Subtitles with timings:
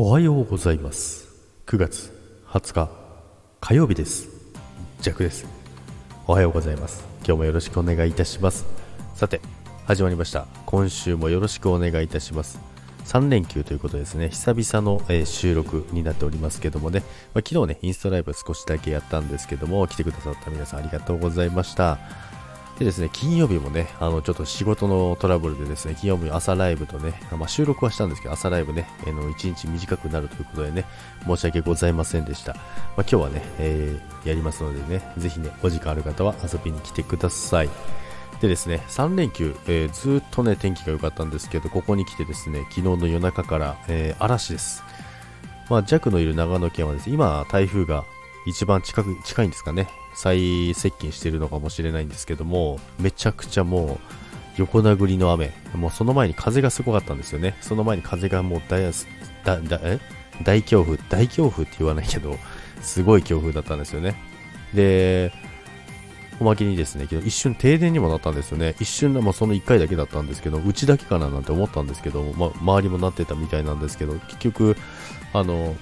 [0.00, 1.26] おはようございます。
[1.66, 2.12] 9月
[2.46, 2.88] 20日
[3.60, 4.28] 火曜日です。
[5.00, 5.44] ジャクです。
[6.28, 7.04] おはようございます。
[7.26, 8.64] 今日もよろしくお願いいたします。
[9.16, 9.40] さて
[9.86, 10.46] 始まりました。
[10.66, 12.60] 今週もよろしくお願いいたします。
[13.06, 14.28] 3連休ということですね。
[14.28, 17.00] 久々の、えー収録になっておりますけどもね、
[17.34, 21.98] まあ昨日ねインスタライブ少しだけやったんですけども来てくださった皆さんありがとうございました。
[22.78, 30.84] でですね、金曜日もね、あの、ちょっと仕事のトラブルでですね、金曜日朝ライブとね、まあ、収録はしたんですけど、朝ライブね、あの、1日短くなるということでね、
[31.26, 32.54] 申し訳ございませんでした。
[32.54, 32.62] まあ、
[32.98, 37.70] 今日はね、えーやりますのでね、ぜひね、お時間ある方は遊びに来てください。
[38.40, 44.84] でですね、3連休、えーずっとね、天気が良かったんですけど、ここに来てですね、昨日の夜中から、えー嵐です。
[45.68, 48.04] まあ、弱のいる長野県はですね、今、台風が
[48.48, 49.88] 一番近く、近いんですかね。
[50.14, 53.98] 最接近しているのかもしれないんですけども、めちゃくちゃもう、
[54.56, 55.52] 横殴りの雨。
[55.74, 57.56] もうその前に風がすごかったんですよね。
[57.60, 58.82] その前に風がもう大、
[59.44, 60.00] だ、だ、え？
[60.42, 62.38] 大強風、大強風って言わないけど、
[62.80, 64.14] すごい強風だったんですよね。
[64.72, 65.32] で、
[66.40, 68.76] おまけにですね、けど一瞬停電にもなったんですよね。
[68.80, 74.76] 一瞬でもその1回だけだったんですけど、うちだけかななんて思ったんですけど、ま、周りもなってたみたいなんですけど、結局、
[75.32, 75.76] あの、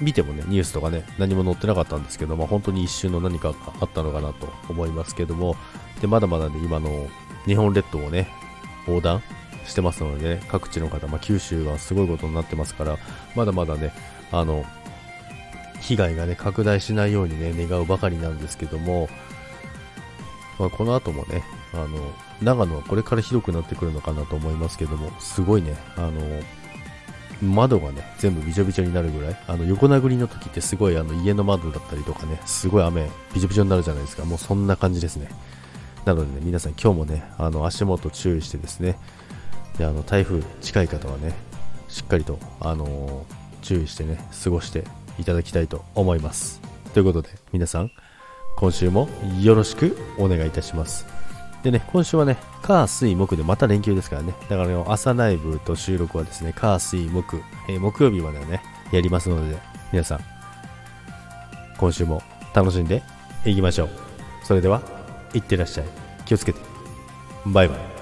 [0.00, 5.56] 見てもね、ニュースとかね、何も載ってなかったんですけど、まあ、本当に一瞬の何かがあったのかなと思いますけども、
[6.00, 7.08] で、まだまだね、今の
[7.46, 8.28] 日本列島をね、
[8.86, 9.22] 横断
[9.66, 12.98] してますのでね、各地の方、まあ、九州はすごいことになってますから、
[13.34, 13.92] まだまだね、
[14.30, 14.64] あの、
[15.80, 19.08] 被害がね、拡大しないようにね、願うばかりなんですけども、
[20.58, 21.88] まあ、この後もね、あの、
[22.42, 26.12] 長野はこれから広くなってくるのかなと思いますけども、すごいね、あの、
[27.42, 34.24] 窓がね、全部びちょびちょになるぐらい、あの、横殴りの時ってすごいあの、家の窓だったりとかね、すごい雨、びちょびちょになるじゃないですか。
[34.24, 35.28] もうそんな感じですね。
[36.04, 38.98] なのでね、皆さん今日もね、あの、足元注意してですね、
[39.78, 41.34] で、あの、台風近い方はね、
[41.88, 44.84] しっかりと、あのー注意してね、過ごして
[45.18, 46.60] いただきたいと思います。
[46.94, 47.90] ということで、皆さん、
[48.56, 49.08] 今週も
[49.40, 51.17] よろしくお願いいたします。
[51.70, 54.32] でね、今週はね、火、水、木でまた連休ですからね。
[54.48, 59.58] だからね、朝ライブと収録はですね、火、水、木、えー木曜日まではね、やりますので、
[59.92, 60.20] 皆さん、
[61.76, 62.22] 今週も
[62.54, 63.02] 楽しんで
[63.44, 63.90] いきましょう。
[64.44, 64.80] それでは、
[65.34, 65.86] いってらっしゃい。
[66.24, 66.60] 気をつけて。
[67.44, 67.97] バイバイ。